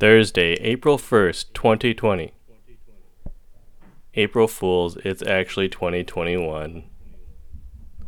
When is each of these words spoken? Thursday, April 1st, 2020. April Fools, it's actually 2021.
Thursday, 0.00 0.54
April 0.54 0.96
1st, 0.96 1.52
2020. 1.52 2.32
April 4.14 4.48
Fools, 4.48 4.96
it's 5.04 5.20
actually 5.20 5.68
2021. 5.68 6.84